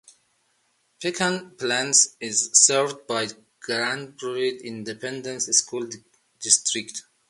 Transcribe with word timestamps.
Pecan 0.99 1.55
Plantation 1.57 2.13
is 2.21 2.49
served 2.53 3.05
by 3.05 3.27
the 3.27 3.37
Granbury 3.59 4.57
Independent 4.61 5.43
School 5.43 5.87
District. 6.39 7.03